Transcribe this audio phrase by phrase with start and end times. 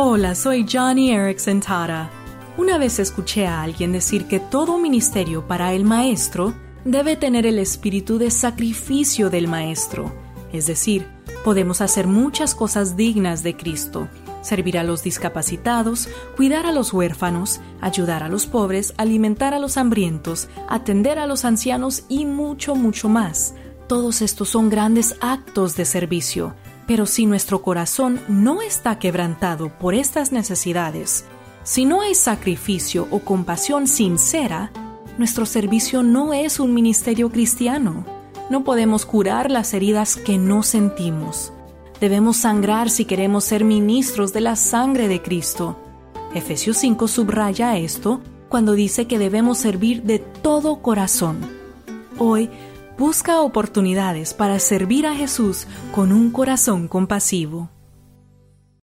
[0.00, 2.08] Hola, soy Johnny Erickson Tara.
[2.56, 7.58] Una vez escuché a alguien decir que todo ministerio para el maestro debe tener el
[7.58, 10.14] espíritu de sacrificio del maestro.
[10.52, 11.08] Es decir,
[11.44, 14.06] podemos hacer muchas cosas dignas de Cristo.
[14.40, 19.76] Servir a los discapacitados, cuidar a los huérfanos, ayudar a los pobres, alimentar a los
[19.76, 23.56] hambrientos, atender a los ancianos y mucho, mucho más.
[23.88, 26.54] Todos estos son grandes actos de servicio,
[26.88, 31.26] pero si nuestro corazón no está quebrantado por estas necesidades,
[31.62, 34.72] si no hay sacrificio o compasión sincera,
[35.18, 38.06] nuestro servicio no es un ministerio cristiano.
[38.48, 41.52] No podemos curar las heridas que no sentimos.
[42.00, 45.76] Debemos sangrar si queremos ser ministros de la sangre de Cristo.
[46.34, 51.36] Efesios 5 subraya esto cuando dice que debemos servir de todo corazón.
[52.16, 52.48] Hoy
[52.98, 57.70] Busca oportunidades para servir a Jesús con un corazón compasivo.